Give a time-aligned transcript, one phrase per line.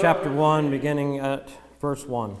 [0.00, 1.50] chapter 1, beginning at
[1.80, 2.36] verse 1.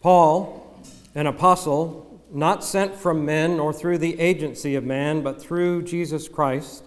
[0.00, 0.82] Paul,
[1.14, 6.26] an apostle, not sent from men nor through the agency of man, but through Jesus
[6.26, 6.82] Christ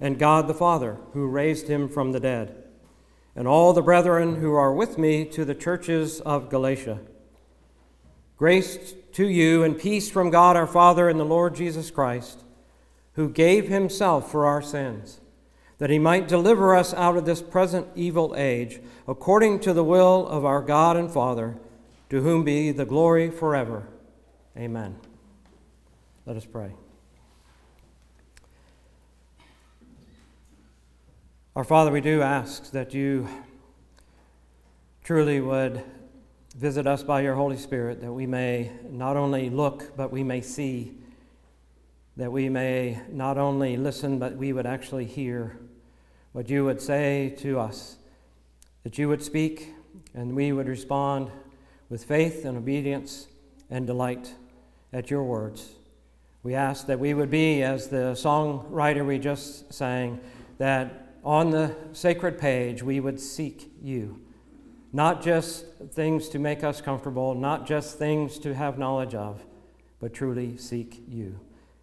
[0.00, 2.64] and God the Father, who raised him from the dead,
[3.36, 7.00] and all the brethren who are with me to the churches of Galatia.
[8.38, 12.42] Grace to you and peace from God our Father and the Lord Jesus Christ,
[13.14, 15.20] who gave himself for our sins,
[15.80, 20.28] that he might deliver us out of this present evil age, according to the will
[20.28, 21.56] of our God and Father,
[22.10, 23.88] to whom be the glory forever.
[24.58, 24.98] Amen.
[26.26, 26.74] Let us pray.
[31.56, 33.26] Our Father, we do ask that you
[35.02, 35.82] truly would
[36.54, 40.42] visit us by your Holy Spirit, that we may not only look, but we may
[40.42, 40.92] see,
[42.18, 45.56] that we may not only listen, but we would actually hear
[46.32, 47.96] what you would say to us,
[48.84, 49.74] that you would speak,
[50.14, 51.30] and we would respond
[51.88, 53.26] with faith and obedience
[53.68, 54.34] and delight
[54.92, 55.70] at your words.
[56.42, 60.20] We ask that we would be, as the songwriter we just sang,
[60.58, 64.20] that on the sacred page we would seek you.
[64.92, 69.44] Not just things to make us comfortable, not just things to have knowledge of,
[70.00, 71.38] but truly seek you.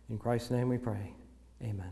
[0.09, 1.13] In Christ's name we pray.
[1.61, 1.91] Amen.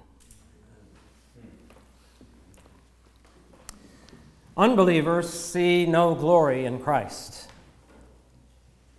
[4.58, 7.50] Unbelievers see no glory in Christ.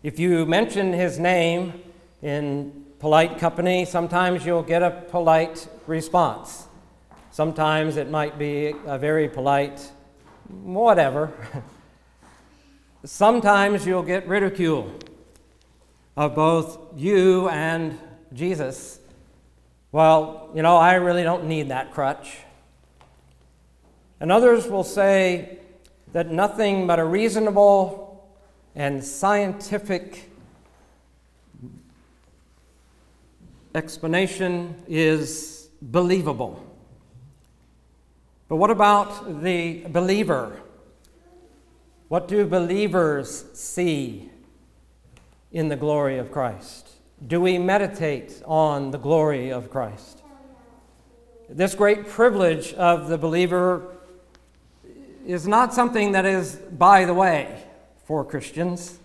[0.03, 1.83] If you mention his name
[2.21, 6.67] in polite company, sometimes you'll get a polite response.
[7.31, 9.93] Sometimes it might be a very polite,
[10.49, 11.33] whatever.
[13.05, 14.93] Sometimes you'll get ridicule
[16.17, 17.99] of both you and
[18.33, 19.01] Jesus.
[19.91, 22.39] Well, you know, I really don't need that crutch.
[24.21, 25.59] And others will say
[26.13, 28.27] that nothing but a reasonable
[28.75, 30.31] and scientific
[33.75, 36.63] explanation is believable.
[38.49, 40.61] But what about the believer?
[42.09, 44.31] What do believers see
[45.53, 46.89] in the glory of Christ?
[47.27, 50.23] Do we meditate on the glory of Christ?
[51.49, 53.96] This great privilege of the believer
[55.27, 57.63] is not something that is by the way
[58.05, 58.99] for Christians.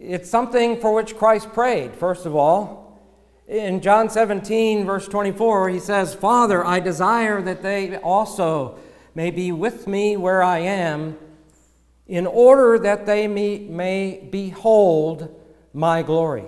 [0.00, 2.98] It's something for which Christ prayed, first of all.
[3.46, 8.78] In John 17, verse 24, he says, Father, I desire that they also
[9.14, 11.18] may be with me where I am,
[12.06, 15.34] in order that they may, may behold
[15.74, 16.44] my glory.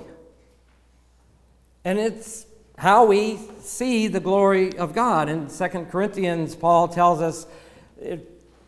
[1.85, 2.47] And it's
[2.79, 5.29] how we see the glory of God.
[5.29, 7.47] In 2 Corinthians, Paul tells us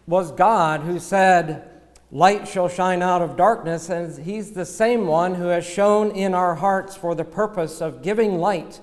[0.07, 1.69] was God who said,
[2.11, 6.35] Light shall shine out of darkness, and He's the same one who has shone in
[6.35, 8.81] our hearts for the purpose of giving light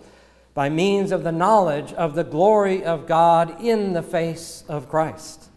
[0.55, 5.49] by means of the knowledge of the glory of God in the face of Christ.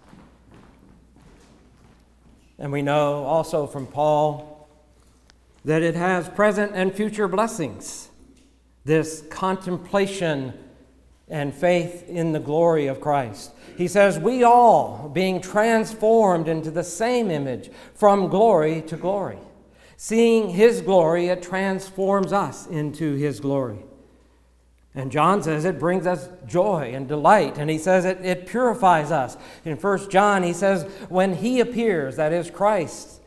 [2.59, 4.69] And we know also from Paul
[5.65, 8.11] that it has present and future blessings,
[8.85, 10.53] this contemplation
[11.33, 13.53] and faith in the glory of Christ.
[13.77, 19.39] He says, We all, being transformed into the same image from glory to glory.
[19.97, 23.79] Seeing his glory, it transforms us into his glory.
[24.95, 27.57] And John says it brings us joy and delight.
[27.57, 29.39] And he says it, it purifies us.
[29.65, 33.22] In 1 John, he says, When he appears, that is Christ,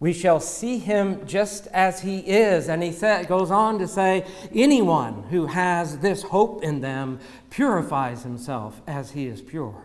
[0.00, 2.68] we shall see him just as he is.
[2.68, 2.90] And he
[3.26, 9.26] goes on to say, anyone who has this hope in them purifies himself as he
[9.26, 9.84] is pure.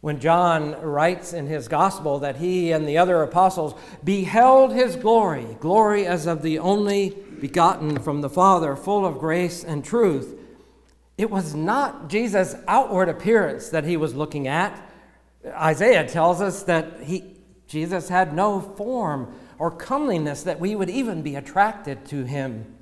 [0.00, 5.58] When John writes in his gospel that he and the other apostles beheld his glory,
[5.60, 7.10] glory as of the only
[7.40, 10.38] begotten from the Father, full of grace and truth,
[11.18, 14.80] it was not Jesus' outward appearance that he was looking at.
[15.44, 17.34] Isaiah tells us that he,
[17.68, 22.74] Jesus had no form or comeliness that we would even be attracted to him.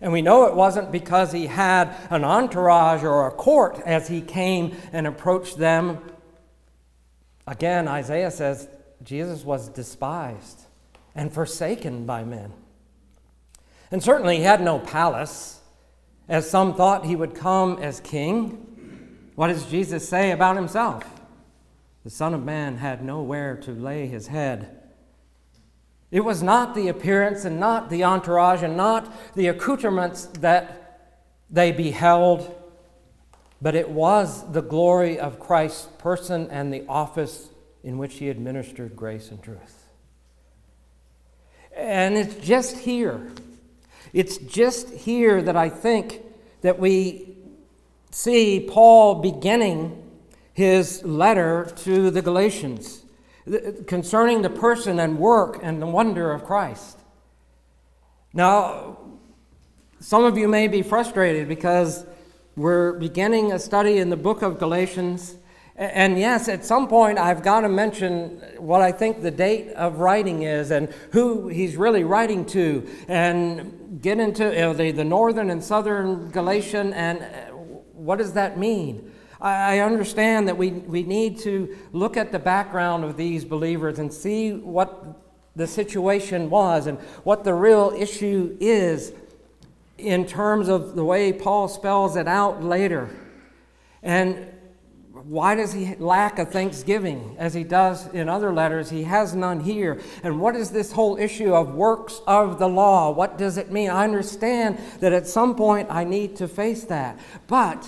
[0.00, 4.20] And we know it wasn't because he had an entourage or a court as he
[4.20, 5.98] came and approached them.
[7.46, 8.68] Again, Isaiah says
[9.02, 10.62] Jesus was despised
[11.14, 12.52] and forsaken by men.
[13.90, 15.60] And certainly he had no palace,
[16.28, 19.32] as some thought he would come as king.
[19.34, 21.04] What does Jesus say about himself?
[22.04, 24.76] The Son of Man had nowhere to lay his head.
[26.10, 31.10] It was not the appearance and not the entourage and not the accoutrements that
[31.50, 32.54] they beheld,
[33.60, 37.50] but it was the glory of Christ's person and the office
[37.84, 39.86] in which he administered grace and truth.
[41.76, 43.30] And it's just here.
[44.12, 46.22] It's just here that I think
[46.62, 47.36] that we
[48.10, 50.09] see Paul beginning
[50.60, 53.02] his letter to the Galatians
[53.86, 56.98] concerning the person and work and the wonder of Christ.
[58.34, 58.98] Now,
[60.00, 62.04] some of you may be frustrated because
[62.56, 65.36] we're beginning a study in the book of Galatians.
[65.76, 70.00] And yes, at some point I've got to mention what I think the date of
[70.00, 75.04] writing is and who he's really writing to, and get into you know, the, the
[75.04, 77.54] northern and southern Galatian and uh,
[77.94, 79.10] what does that mean?
[79.40, 84.12] I understand that we, we need to look at the background of these believers and
[84.12, 85.18] see what
[85.56, 89.12] the situation was and what the real issue is
[89.96, 93.08] in terms of the way Paul spells it out later.
[94.02, 94.46] And
[95.12, 98.90] why does he lack a thanksgiving as he does in other letters?
[98.90, 100.00] He has none here.
[100.22, 103.10] And what is this whole issue of works of the law?
[103.10, 103.90] What does it mean?
[103.90, 107.18] I understand that at some point I need to face that.
[107.46, 107.86] But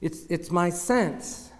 [0.00, 1.50] it's, it's my sense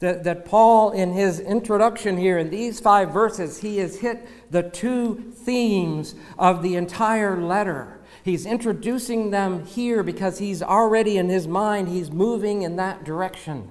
[0.00, 4.62] that, that Paul, in his introduction here, in these five verses, he has hit the
[4.62, 8.00] two themes of the entire letter.
[8.22, 13.70] He's introducing them here because he's already in his mind, he's moving in that direction.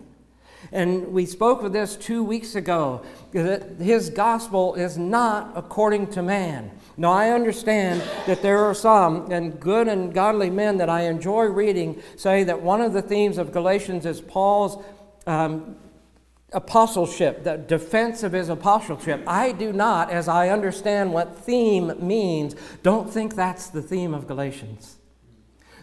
[0.71, 6.21] And we spoke of this two weeks ago that his gospel is not according to
[6.21, 6.71] man.
[6.97, 11.45] Now, I understand that there are some, and good and godly men that I enjoy
[11.45, 14.83] reading, say that one of the themes of Galatians is Paul's
[15.27, 15.75] um,
[16.53, 19.23] apostleship, the defense of his apostleship.
[19.27, 24.27] I do not, as I understand what theme means, don't think that's the theme of
[24.27, 24.97] Galatians.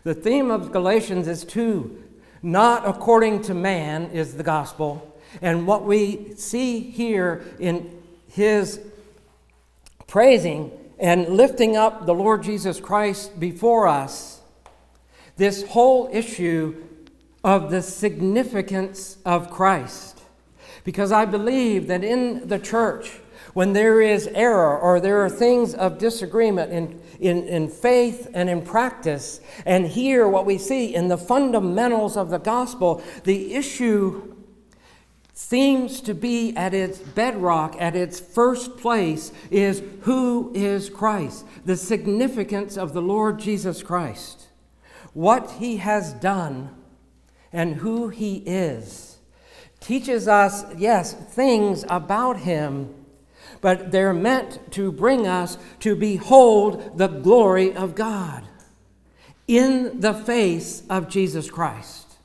[0.02, 2.03] The theme of Galatians is two.
[2.44, 5.18] Not according to man is the gospel.
[5.40, 8.80] And what we see here in his
[10.06, 14.42] praising and lifting up the Lord Jesus Christ before us,
[15.38, 16.84] this whole issue
[17.42, 20.20] of the significance of Christ.
[20.84, 23.20] Because I believe that in the church,
[23.54, 28.50] when there is error or there are things of disagreement in, in, in faith and
[28.50, 34.34] in practice, and here what we see in the fundamentals of the gospel, the issue
[35.32, 41.76] seems to be at its bedrock, at its first place, is who is Christ, the
[41.76, 44.46] significance of the Lord Jesus Christ,
[45.12, 46.70] what he has done,
[47.52, 49.18] and who he is.
[49.80, 52.94] Teaches us, yes, things about him,
[53.64, 58.44] but they're meant to bring us to behold the glory of God
[59.48, 62.16] in the face of Jesus Christ.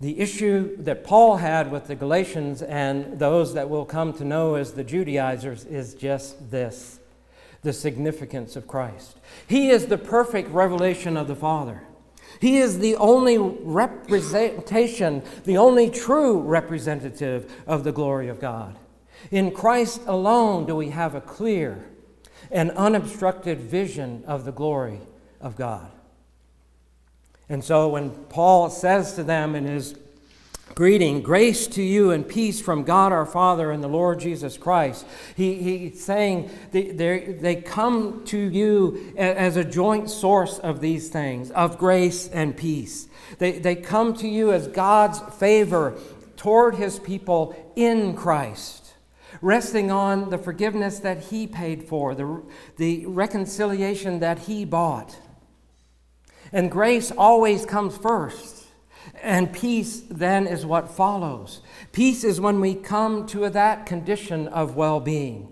[0.00, 4.56] The issue that Paul had with the Galatians and those that will come to know
[4.56, 6.98] as the Judaizers is just this
[7.62, 9.16] the significance of Christ.
[9.46, 11.82] He is the perfect revelation of the Father.
[12.40, 18.78] He is the only representation, the only true representative of the glory of God.
[19.30, 21.84] In Christ alone do we have a clear
[22.50, 25.00] and unobstructed vision of the glory
[25.40, 25.90] of God.
[27.48, 29.94] And so when Paul says to them in his
[30.74, 35.06] greeting, grace to you and peace from God our Father and the Lord Jesus Christ,
[35.36, 41.50] he, he's saying they, they come to you as a joint source of these things,
[41.50, 43.08] of grace and peace.
[43.38, 45.98] They, they come to you as God's favor
[46.36, 48.82] toward his people in Christ
[49.40, 52.42] resting on the forgiveness that He paid for, the,
[52.76, 55.16] the reconciliation that He bought.
[56.52, 58.61] And grace always comes first.
[59.22, 61.60] And peace then is what follows.
[61.92, 65.48] Peace is when we come to that condition of well being.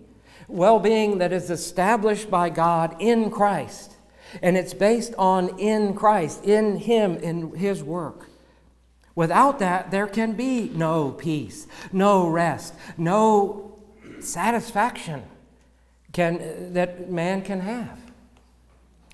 [0.48, 3.96] Well being that is established by God in Christ.
[4.42, 8.28] And it's based on in Christ, in Him, in His work.
[9.14, 13.78] Without that, there can be no peace, no rest, no
[14.18, 15.22] satisfaction
[16.12, 18.09] can, that man can have.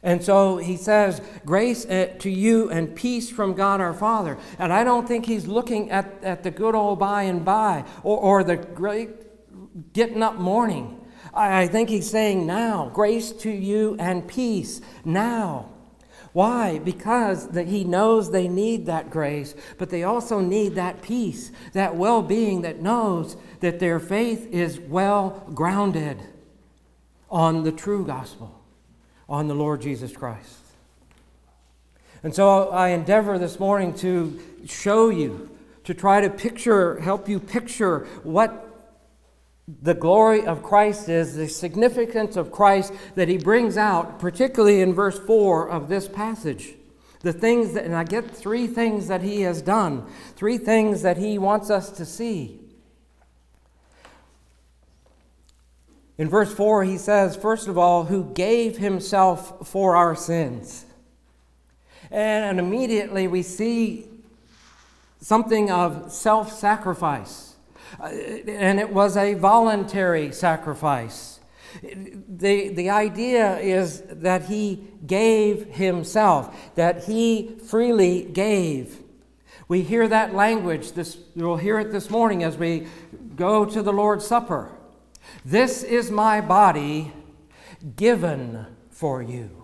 [0.06, 4.38] And so he says, Grace uh, to you and peace from God our Father.
[4.56, 8.16] And I don't think he's looking at, at the good old by and by or,
[8.16, 9.10] or the great
[9.92, 11.00] getting up morning.
[11.34, 15.70] I think he's saying now, grace to you and peace now.
[16.32, 16.78] Why?
[16.78, 22.22] Because he knows they need that grace, but they also need that peace, that well
[22.22, 26.22] being that knows that their faith is well grounded
[27.28, 28.55] on the true gospel
[29.28, 30.60] on the Lord Jesus Christ.
[32.22, 35.50] And so I endeavor this morning to show you,
[35.84, 38.62] to try to picture, help you picture what
[39.82, 44.94] the glory of Christ is, the significance of Christ that he brings out, particularly in
[44.94, 46.74] verse 4 of this passage.
[47.20, 50.06] The things that, and I get three things that he has done,
[50.36, 52.60] three things that he wants us to see.
[56.18, 60.86] In verse 4, he says, first of all, who gave himself for our sins.
[62.10, 64.08] And immediately we see
[65.20, 67.56] something of self sacrifice.
[68.00, 71.40] Uh, and it was a voluntary sacrifice.
[71.82, 79.02] The, the idea is that he gave himself, that he freely gave.
[79.68, 82.86] We hear that language, this, we'll hear it this morning as we
[83.34, 84.75] go to the Lord's Supper.
[85.44, 87.12] This is my body
[87.96, 89.62] given for you.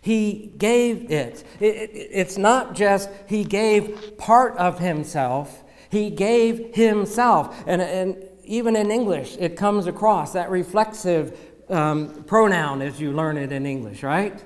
[0.00, 1.44] He gave it.
[1.60, 7.62] It's not just he gave part of himself, he gave himself.
[7.66, 13.36] And, and even in English, it comes across that reflexive um, pronoun as you learn
[13.36, 14.42] it in English, right?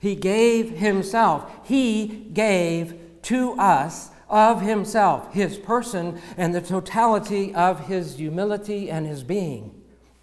[0.00, 1.50] He gave himself.
[1.64, 9.06] He gave to us of himself, his person, and the totality of his humility and
[9.06, 9.82] his being.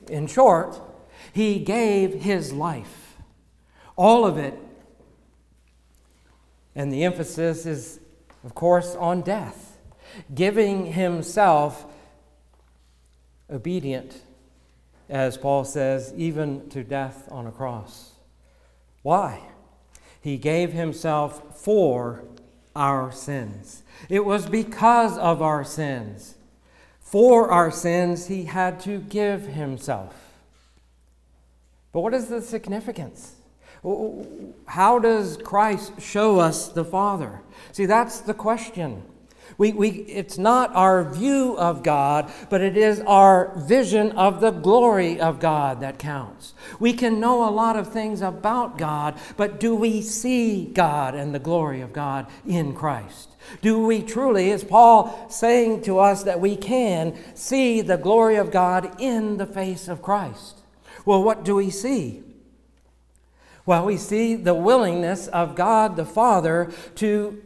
[0.09, 0.79] In short,
[1.33, 3.17] he gave his life.
[3.95, 4.57] All of it.
[6.75, 7.99] And the emphasis is,
[8.43, 9.77] of course, on death,
[10.33, 11.85] giving himself
[13.49, 14.21] obedient,
[15.09, 18.11] as Paul says, even to death on a cross.
[19.01, 19.41] Why?
[20.19, 22.23] He gave himself for
[22.75, 23.83] our sins.
[24.09, 26.35] It was because of our sins.
[26.99, 30.33] For our sins, he had to give himself.
[31.91, 33.35] But what is the significance?
[34.65, 37.41] How does Christ show us the Father?
[37.71, 39.03] See, that's the question.
[39.57, 44.51] We, we, it's not our view of God, but it is our vision of the
[44.51, 46.53] glory of God that counts.
[46.79, 51.33] We can know a lot of things about God, but do we see God and
[51.33, 53.29] the glory of God in Christ?
[53.61, 58.51] Do we truly, is Paul saying to us that we can see the glory of
[58.51, 60.59] God in the face of Christ?
[61.05, 62.23] Well, what do we see?
[63.65, 67.41] Well, we see the willingness of God the Father to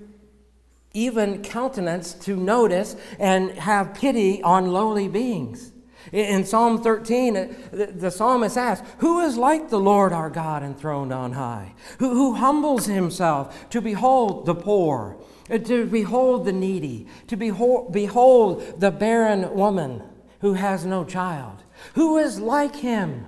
[0.94, 5.72] even countenance to notice and have pity on lowly beings.
[6.12, 11.14] In Psalm 13, uh, the psalmist asks, Who is like the Lord our God enthroned
[11.14, 11.76] on high?
[12.00, 15.18] Who, who humbles himself to behold the poor,
[15.52, 20.02] uh, to behold the needy, to behold, behold the barren woman
[20.42, 21.64] who has no child?
[21.94, 23.26] Who is like him?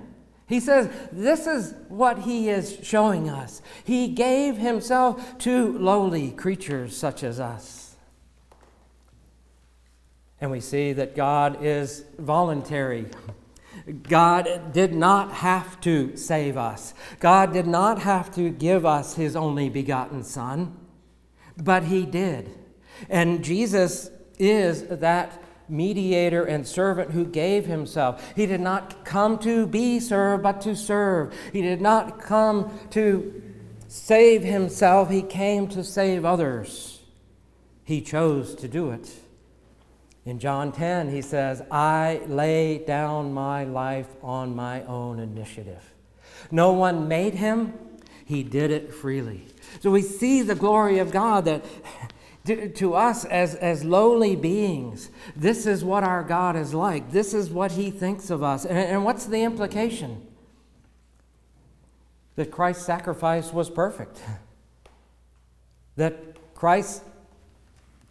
[0.52, 3.62] He says, This is what he is showing us.
[3.84, 7.96] He gave himself to lowly creatures such as us.
[10.42, 13.06] And we see that God is voluntary.
[14.02, 16.92] God did not have to save us.
[17.18, 20.76] God did not have to give us his only begotten Son,
[21.56, 22.50] but he did.
[23.08, 25.42] And Jesus is that
[25.72, 28.22] mediator and servant who gave himself.
[28.36, 31.34] He did not come to be served, but to serve.
[31.52, 33.42] He did not come to
[33.88, 37.00] save himself, he came to save others.
[37.84, 39.10] He chose to do it.
[40.24, 45.92] In John 10, he says, I lay down my life on my own initiative.
[46.50, 47.74] No one made him,
[48.24, 49.46] he did it freely.
[49.80, 51.64] So we see the glory of God that
[52.44, 57.12] to, to us as, as lowly beings, this is what our God is like.
[57.12, 58.64] This is what he thinks of us.
[58.64, 60.26] And, and what's the implication?
[62.36, 64.20] That Christ's sacrifice was perfect.
[65.96, 67.02] That Christ's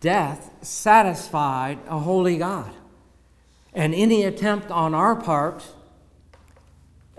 [0.01, 2.71] death satisfied a holy God.
[3.73, 5.65] And any attempt on our part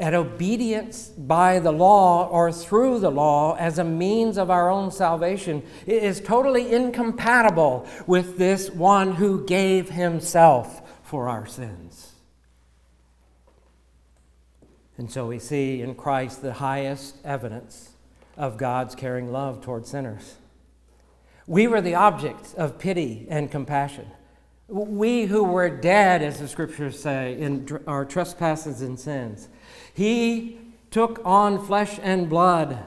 [0.03, 4.91] at obedience by the law or through the law as a means of our own
[4.91, 12.13] salvation is totally incompatible with this one who gave himself for our sins.
[14.99, 17.91] And so we see in Christ the highest evidence
[18.37, 20.35] of God's caring love toward sinners.
[21.47, 24.11] We were the objects of pity and compassion.
[24.69, 29.49] We who were dead, as the scriptures say, in our trespasses and sins.
[29.95, 30.59] He
[30.91, 32.79] took on flesh and blood,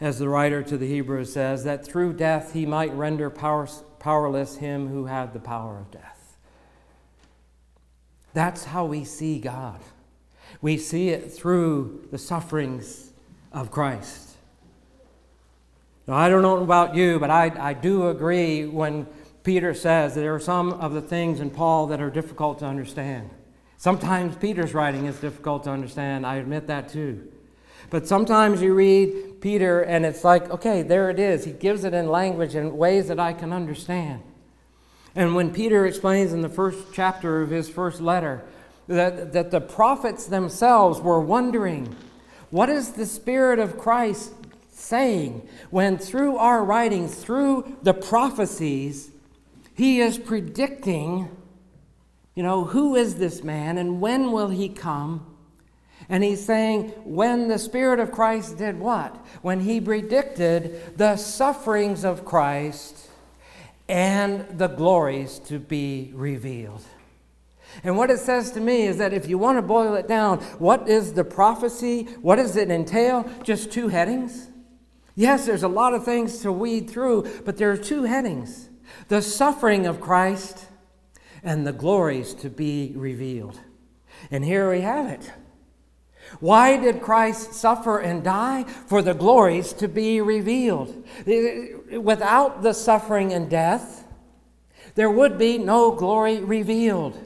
[0.00, 4.56] as the writer to the Hebrews says, that through death he might render power, powerless
[4.56, 6.36] him who had the power of death.
[8.34, 9.80] That's how we see God.
[10.60, 13.10] We see it through the sufferings
[13.52, 14.30] of Christ.
[16.06, 19.06] Now, I don't know about you, but I, I do agree when
[19.44, 22.66] Peter says that there are some of the things in Paul that are difficult to
[22.66, 23.30] understand.
[23.82, 26.24] Sometimes Peter's writing is difficult to understand.
[26.24, 27.26] I admit that too.
[27.90, 31.44] But sometimes you read Peter and it's like, okay, there it is.
[31.44, 34.22] He gives it in language in ways that I can understand.
[35.16, 38.44] And when Peter explains in the first chapter of his first letter
[38.86, 41.92] that, that the prophets themselves were wondering,
[42.50, 44.32] what is the Spirit of Christ
[44.70, 49.10] saying when through our writings, through the prophecies,
[49.74, 51.36] he is predicting,
[52.34, 55.26] you know, who is this man and when will he come?
[56.08, 59.14] And he's saying, when the Spirit of Christ did what?
[59.42, 63.08] When he predicted the sufferings of Christ
[63.88, 66.82] and the glories to be revealed.
[67.84, 70.38] And what it says to me is that if you want to boil it down,
[70.58, 72.04] what is the prophecy?
[72.20, 73.28] What does it entail?
[73.42, 74.48] Just two headings?
[75.14, 78.68] Yes, there's a lot of things to weed through, but there are two headings
[79.08, 80.66] the suffering of Christ
[81.42, 83.58] and the glories to be revealed.
[84.30, 85.32] And here we have it.
[86.40, 88.64] Why did Christ suffer and die?
[88.64, 91.04] For the glories to be revealed.
[91.26, 94.06] Without the suffering and death,
[94.94, 97.18] there would be no glory revealed.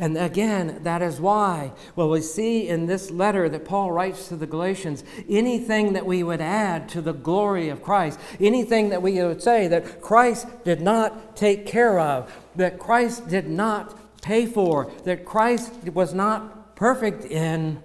[0.00, 4.36] And again, that is why, well, we see in this letter that Paul writes to
[4.36, 9.22] the Galatians anything that we would add to the glory of Christ, anything that we
[9.22, 14.90] would say that Christ did not take care of, that Christ did not pay for,
[15.04, 17.82] that Christ was not perfect in,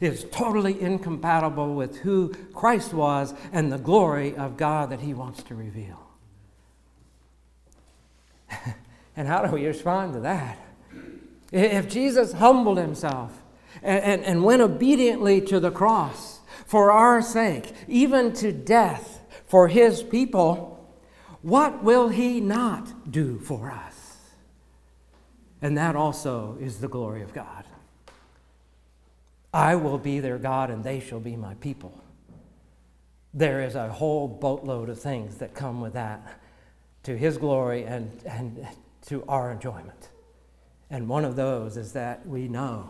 [0.00, 5.44] is totally incompatible with who Christ was and the glory of God that he wants
[5.44, 6.04] to reveal.
[9.16, 10.58] and how do we respond to that?
[11.54, 13.40] If Jesus humbled himself
[13.80, 19.68] and, and, and went obediently to the cross for our sake, even to death for
[19.68, 20.92] his people,
[21.42, 24.16] what will he not do for us?
[25.62, 27.64] And that also is the glory of God.
[29.52, 32.02] I will be their God and they shall be my people.
[33.32, 36.40] There is a whole boatload of things that come with that
[37.04, 38.66] to his glory and, and
[39.06, 40.08] to our enjoyment.
[40.94, 42.88] And one of those is that we know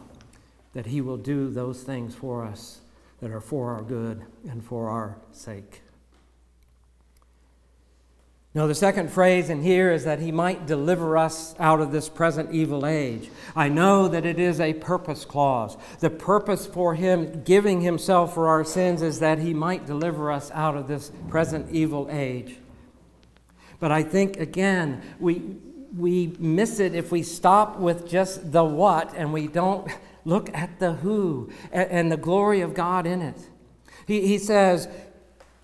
[0.74, 2.82] that He will do those things for us
[3.22, 5.80] that are for our good and for our sake.
[8.52, 12.10] Now, the second phrase in here is that he might deliver us out of this
[12.10, 13.30] present evil age.
[13.56, 15.78] I know that it is a purpose clause.
[16.00, 20.50] The purpose for him giving himself for our sins is that he might deliver us
[20.50, 22.58] out of this present evil age.
[23.80, 25.56] But I think, again, we,
[25.96, 29.90] we miss it if we stop with just the what and we don't
[30.24, 33.38] look at the who and, and the glory of God in it.
[34.06, 34.88] He, he says,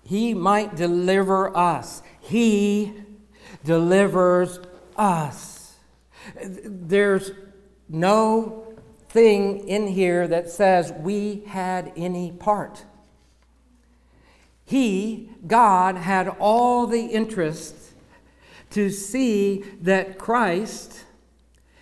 [0.03, 2.01] He might deliver us.
[2.19, 2.93] He
[3.63, 4.59] delivers
[4.95, 5.75] us.
[6.43, 7.31] There's
[7.89, 8.75] no
[9.09, 12.85] thing in here that says we had any part.
[14.63, 17.90] He, God, had all the interest
[18.71, 21.05] to see that Christ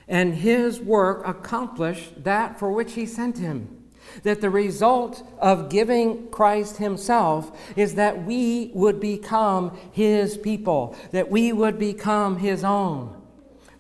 [0.08, 3.76] and his work accomplished that for which he sent him.
[4.24, 11.30] That the result of giving Christ himself is that we would become his people, that
[11.30, 13.16] we would become his own.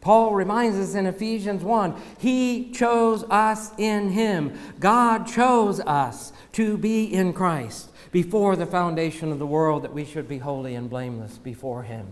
[0.01, 4.57] Paul reminds us in Ephesians 1 He chose us in Him.
[4.79, 10.05] God chose us to be in Christ before the foundation of the world that we
[10.05, 12.07] should be holy and blameless before Him.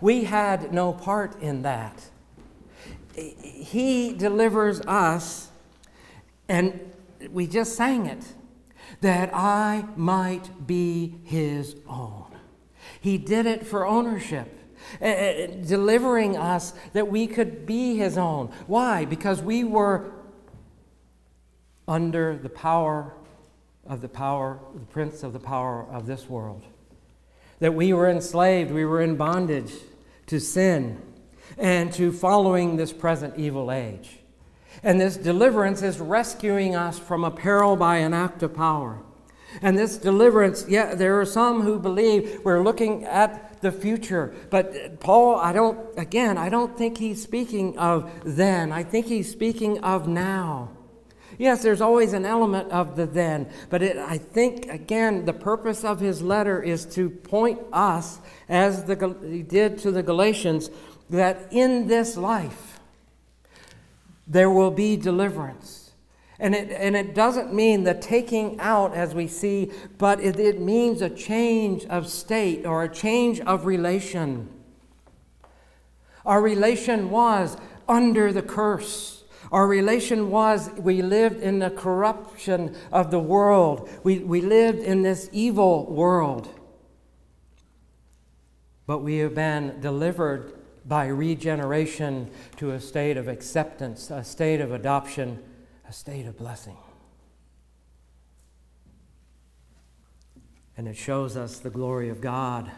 [0.00, 2.02] We had no part in that.
[3.14, 5.50] He delivers us,
[6.48, 6.92] and
[7.30, 8.24] we just sang it,
[9.00, 12.26] that I might be his own.
[13.00, 14.54] He did it for ownership.
[15.02, 18.46] Uh, delivering us that we could be his own.
[18.66, 19.04] Why?
[19.04, 20.12] Because we were
[21.86, 23.12] under the power
[23.86, 26.62] of the power, the prince of the power of this world
[27.60, 29.72] that we were enslaved, we were in bondage
[30.26, 31.00] to sin
[31.56, 34.18] and to following this present evil age.
[34.82, 39.02] And this deliverance is rescuing us from peril by an act of power.
[39.62, 44.34] And this deliverance, yeah, there are some who believe we're looking at the future.
[44.50, 48.70] But Paul, I don't, again, I don't think he's speaking of then.
[48.72, 50.70] I think he's speaking of now.
[51.38, 55.84] Yes, there's always an element of the then, but it, I think, again, the purpose
[55.84, 60.68] of his letter is to point us, as the, he did to the Galatians,
[61.08, 62.80] that in this life
[64.26, 65.92] there will be deliverance.
[66.40, 70.60] And it, and it doesn't mean the taking out as we see, but it, it
[70.60, 74.48] means a change of state or a change of relation.
[76.26, 77.56] Our relation was
[77.88, 79.17] under the curse.
[79.50, 83.88] Our relation was we lived in the corruption of the world.
[84.04, 86.48] We, we lived in this evil world.
[88.86, 90.54] But we have been delivered
[90.86, 95.42] by regeneration to a state of acceptance, a state of adoption,
[95.86, 96.76] a state of blessing.
[100.76, 102.70] And it shows us the glory of God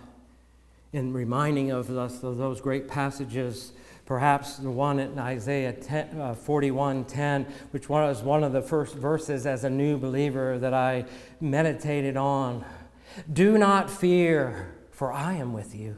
[0.92, 3.72] in reminding of us of those great passages
[4.10, 8.96] perhaps the one in Isaiah 10, uh, 41 10, which was one of the first
[8.96, 11.04] verses as a new believer that I
[11.40, 12.64] meditated on.
[13.32, 15.94] Do not fear, for I am with you.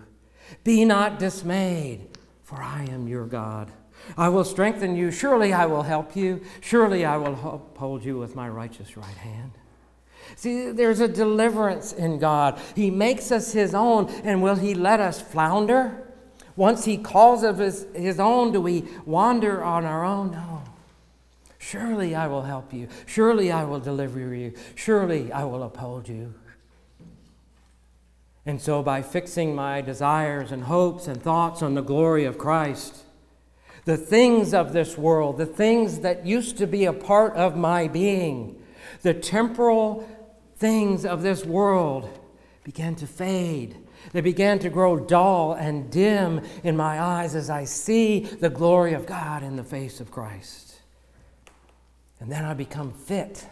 [0.63, 2.07] Be not dismayed,
[2.43, 3.73] for I am your God.
[4.19, 5.11] I will strengthen you.
[5.11, 6.43] Surely I will help you.
[6.61, 9.53] Surely I will uphold you with my righteous right hand.
[10.37, 12.61] See, there's a deliverance in God.
[12.77, 16.12] He makes us His own, and will He let us flounder?
[16.57, 20.33] Once He calls of His, his own, do we wander on our own?
[20.33, 20.63] No.
[21.59, 22.89] Surely I will help you.
[23.07, 24.53] Surely I will deliver you.
[24.75, 26.35] Surely I will uphold you.
[28.45, 33.05] And so, by fixing my desires and hopes and thoughts on the glory of Christ,
[33.85, 37.87] the things of this world, the things that used to be a part of my
[37.87, 38.61] being,
[39.03, 40.09] the temporal
[40.57, 42.09] things of this world
[42.65, 43.77] began to fade.
[44.13, 48.95] They began to grow dull and dim in my eyes as I see the glory
[48.95, 50.81] of God in the face of Christ.
[52.21, 53.47] And then I become fit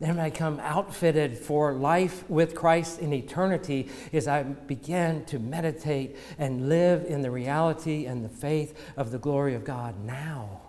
[0.00, 6.16] then I come outfitted for life with Christ in eternity as I begin to meditate
[6.36, 10.60] and live in the reality and the faith of the glory of God now.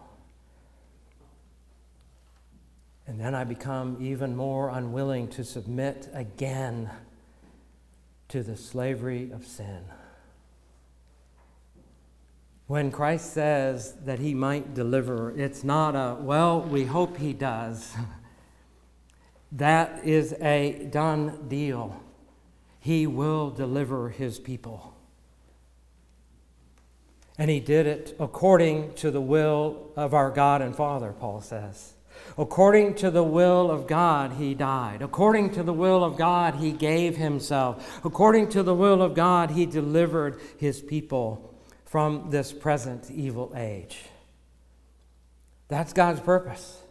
[3.08, 6.90] And then I become even more unwilling to submit again
[8.36, 9.86] to the slavery of sin.
[12.68, 17.96] When Christ says that he might deliver, it's not a, well, we hope he does.
[19.54, 22.04] That is a done deal.
[22.82, 24.98] He will deliver his people.
[27.38, 31.95] And he did it according to the will of our God and Father, Paul says.
[32.38, 35.02] According to the will of God, he died.
[35.02, 38.00] According to the will of God, he gave himself.
[38.04, 41.54] According to the will of God, he delivered his people
[41.86, 44.00] from this present evil age.
[45.68, 46.82] That's God's purpose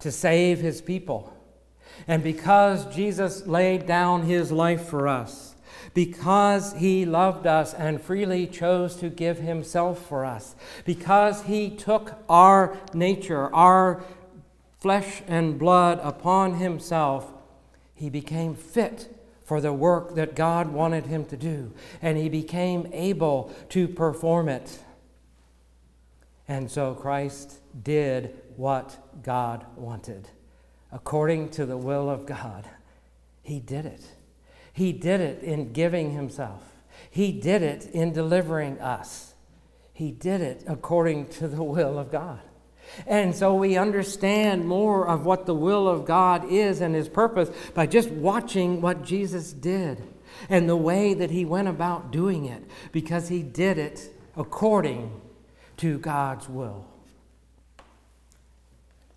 [0.00, 1.36] to save his people.
[2.08, 5.54] And because Jesus laid down his life for us,
[5.94, 12.14] because he loved us and freely chose to give himself for us, because he took
[12.28, 14.02] our nature, our
[14.82, 17.32] flesh and blood upon himself,
[17.94, 22.90] he became fit for the work that God wanted him to do, and he became
[22.92, 24.80] able to perform it.
[26.48, 30.28] And so Christ did what God wanted
[30.90, 32.68] according to the will of God.
[33.40, 34.02] He did it.
[34.72, 36.62] He did it in giving himself.
[37.08, 39.34] He did it in delivering us.
[39.92, 42.40] He did it according to the will of God.
[43.06, 47.50] And so we understand more of what the will of God is and his purpose
[47.74, 50.02] by just watching what Jesus did
[50.48, 55.20] and the way that he went about doing it because he did it according
[55.78, 56.86] to God's will.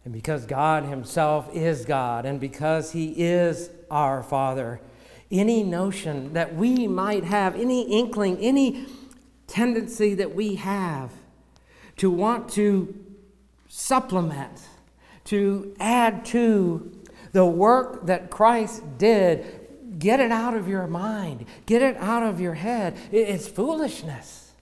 [0.03, 4.79] And because God Himself is God, and because He is our Father,
[5.31, 8.85] any notion that we might have, any inkling, any
[9.47, 11.11] tendency that we have
[11.97, 13.04] to want to
[13.75, 14.61] supplement,
[15.25, 16.97] to add to
[17.33, 22.39] the work that Christ did, get it out of your mind, get it out of
[22.39, 22.95] your head.
[23.11, 24.53] It's foolishness.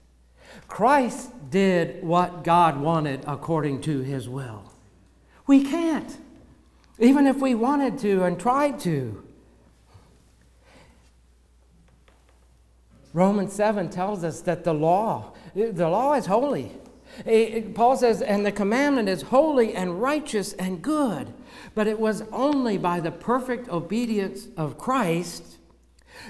[0.66, 4.72] Christ did what God wanted according to His will.
[5.46, 6.18] We can't,
[6.98, 9.22] even if we wanted to and tried to.
[13.12, 16.72] Romans 7 tells us that the law, the law is holy.
[17.74, 21.32] Paul says, and the commandment is holy and righteous and good.
[21.74, 25.58] But it was only by the perfect obedience of Christ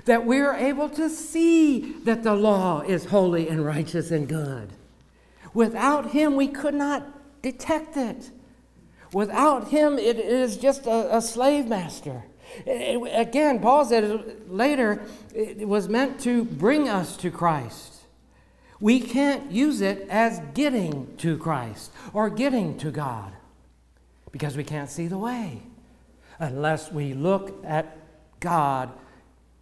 [0.05, 4.71] that we are able to see that the law is holy and righteous and good.
[5.53, 8.31] Without Him, we could not detect it.
[9.15, 12.25] Without him, it is just a, a slave master.
[12.67, 17.94] It, again, Paul said later, it was meant to bring us to Christ.
[18.81, 23.33] We can't use it as getting to Christ or getting to God
[24.33, 25.63] because we can't see the way
[26.39, 27.97] unless we look at
[28.41, 28.91] God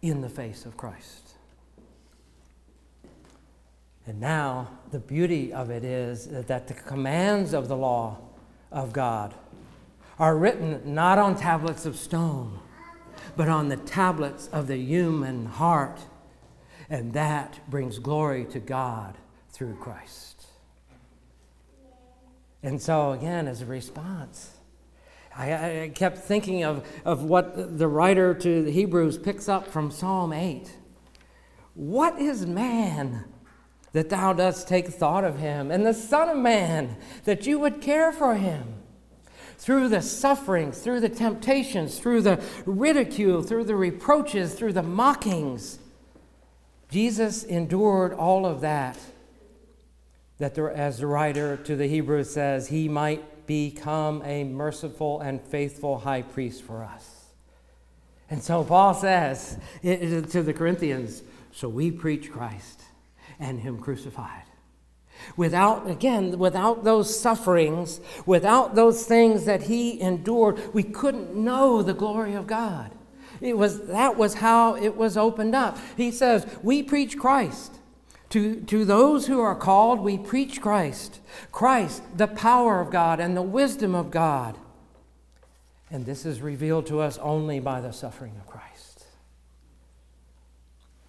[0.01, 1.23] in the face of Christ.
[4.05, 8.17] And now, the beauty of it is that the commands of the law
[8.71, 9.33] of God
[10.19, 12.59] are written not on tablets of stone,
[13.37, 15.99] but on the tablets of the human heart.
[16.93, 19.17] And that brings glory to God
[19.49, 20.45] through Christ.
[22.61, 24.51] And so, again, as a response,
[25.35, 29.89] I, I, kept thinking of, of what the writer to the Hebrews picks up from
[29.89, 30.71] Psalm 8.
[31.73, 33.25] What is man
[33.93, 37.81] that thou dost take thought of him, and the Son of Man that you would
[37.81, 38.75] care for him?
[39.57, 45.79] Through the sufferings, through the temptations, through the ridicule, through the reproaches, through the mockings,
[46.93, 48.99] Jesus endured all of that.
[50.37, 55.41] That, there, as the writer to the Hebrews says, he might become a merciful and
[55.41, 57.25] faithful high priest for us.
[58.29, 62.81] And so Paul says to the Corinthians, so we preach Christ
[63.39, 64.43] and Him crucified.
[65.35, 71.93] Without, again, without those sufferings, without those things that He endured, we couldn't know the
[71.95, 72.91] glory of God.
[73.43, 75.77] It was, that was how it was opened up.
[75.97, 77.77] He says, We preach Christ
[78.29, 81.19] to, to those who are called, we preach Christ.
[81.51, 84.57] Christ, the power of God and the wisdom of God.
[85.91, 89.05] And this is revealed to us only by the suffering of Christ.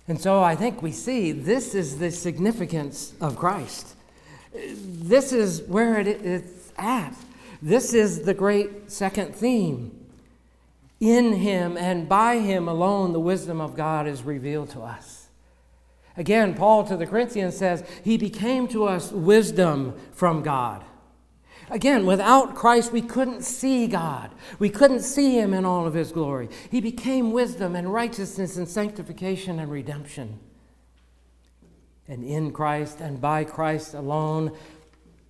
[0.09, 3.95] And so I think we see this is the significance of Christ.
[4.53, 7.15] This is where it, it's at.
[7.63, 10.04] This is the great second theme.
[11.01, 15.29] In Him and by Him alone, the wisdom of God is revealed to us.
[16.17, 20.85] Again, Paul to the Corinthians says, He became to us wisdom from God.
[21.71, 24.31] Again, without Christ, we couldn't see God.
[24.59, 26.49] We couldn't see Him in all of His glory.
[26.71, 30.39] He became wisdom and righteousness and sanctification and redemption.
[32.07, 34.53] And in Christ and by Christ alone,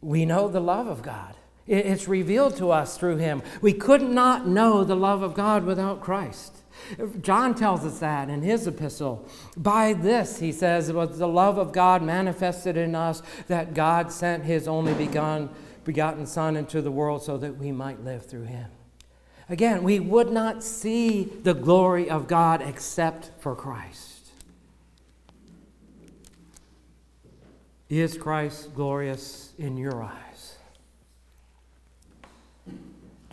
[0.01, 1.37] we know the love of God.
[1.67, 3.43] It's revealed to us through Him.
[3.63, 6.59] We could not know the love of God without Christ.
[7.23, 9.27] John tells us that in his epistle.
[9.57, 14.45] By this, he says, was the love of God manifested in us that God sent
[14.45, 18.71] his only begotten Son into the world so that we might live through him.
[19.49, 24.33] Again, we would not see the glory of God except for Christ.
[27.89, 30.24] Is Christ glorious in your eyes?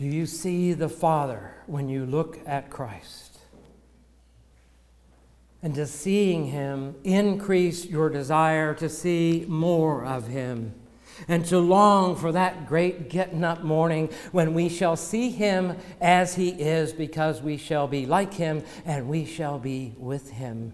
[0.02, 3.38] Do you see the Father when you look at Christ?
[5.62, 10.74] and to seeing him increase your desire to see more of him
[11.28, 16.34] and to long for that great getting up morning when we shall see him as
[16.34, 20.72] he is because we shall be like him and we shall be with him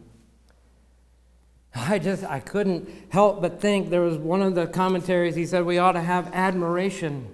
[1.75, 5.67] i just i couldn't help but think there was one of the commentaries he said
[5.67, 7.29] we ought to have admiration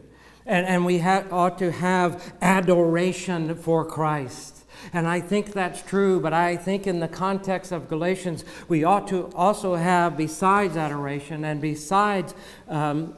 [0.47, 4.65] and, and we ha- ought to have adoration for christ.
[4.93, 9.09] And I think that's true, but I think in the context of Galatians, we ought
[9.09, 12.35] to also have, besides adoration and besides,
[12.69, 13.15] um,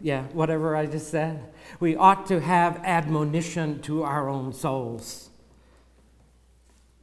[0.00, 5.30] yeah, whatever I just said, we ought to have admonition to our own souls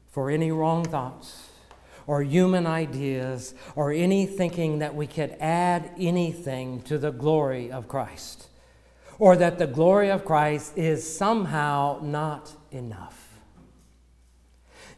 [0.09, 1.44] for any wrong thoughts
[2.07, 7.87] or human ideas or any thinking that we could add anything to the glory of
[7.87, 8.47] Christ
[9.19, 13.21] or that the glory of Christ is somehow not enough.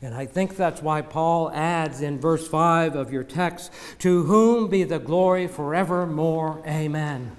[0.02, 4.70] And I think that's why Paul adds in verse 5 of your text, To whom
[4.70, 6.62] be the glory forevermore.
[6.68, 7.36] Amen.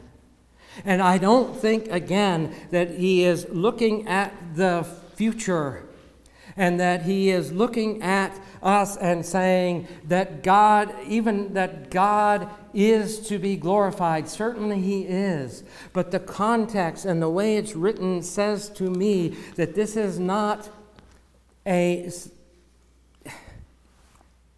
[0.84, 5.87] And I don't think, again, that he is looking at the future
[6.58, 13.20] and that he is looking at us and saying that God, even that God is
[13.28, 14.28] to be glorified.
[14.28, 15.62] Certainly he is.
[15.92, 20.68] But the context and the way it's written says to me that this is not
[21.64, 22.10] a.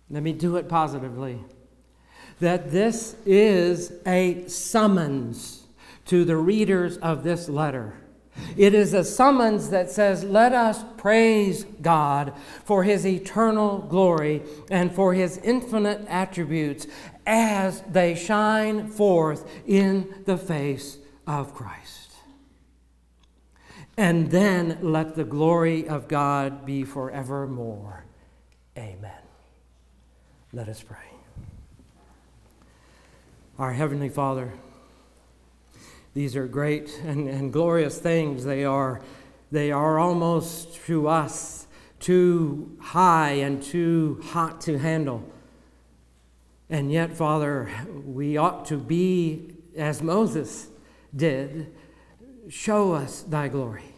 [0.08, 1.38] Let me do it positively.
[2.40, 5.64] That this is a summons
[6.06, 7.99] to the readers of this letter
[8.56, 12.32] it is a summons that says, Let us praise God
[12.64, 16.86] for his eternal glory and for his infinite attributes
[17.26, 22.12] as they shine forth in the face of Christ.
[23.96, 28.06] And then let the glory of God be forevermore.
[28.76, 29.12] Amen.
[30.52, 30.96] Let us pray.
[33.58, 34.54] Our Heavenly Father,
[36.14, 38.44] These are great and, and glorious things.
[38.44, 39.00] They are,
[39.50, 41.66] they are almost to us
[41.98, 45.22] too high and too hot to handle.
[46.68, 47.70] And yet, Father,
[48.04, 50.68] we ought to be as Moses
[51.14, 51.72] did
[52.48, 53.94] show us thy glory.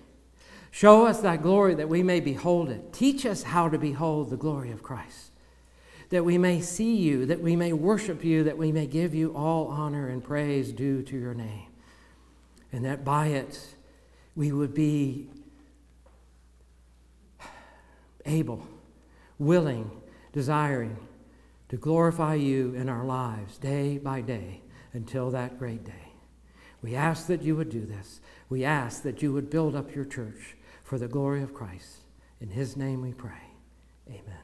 [0.71, 2.93] Show us thy glory that we may behold it.
[2.93, 5.31] Teach us how to behold the glory of Christ,
[6.09, 9.35] that we may see you, that we may worship you, that we may give you
[9.37, 11.69] all honor and praise due to your name,
[12.73, 13.61] and that by it
[14.35, 15.29] we would be
[18.25, 18.67] able,
[19.39, 19.91] willing,
[20.33, 20.97] desiring
[21.69, 24.61] to glorify you in our lives day by day
[24.93, 26.13] until that great day.
[26.83, 28.21] We ask that you would do this.
[28.49, 31.99] We ask that you would build up your church for the glory of Christ.
[32.41, 33.43] In his name we pray.
[34.09, 34.42] Amen.